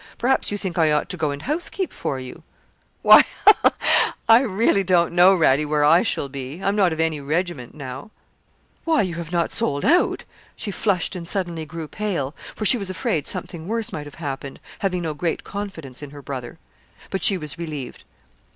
[0.17, 2.41] Perhaps you think I ought to go and housekeep for you.'
[3.03, 4.13] 'Why ha, ha!
[4.27, 6.59] I really don't know, Radie, where I shall be.
[6.59, 8.09] I'm not of any regiment now.'
[8.83, 10.23] 'Why, you have not sold out?'
[10.55, 14.59] She flushed and suddenly grew pale, for she was afraid something worse might have happened,
[14.79, 16.57] having no great confidence in her brother.
[17.11, 18.03] But she was relieved.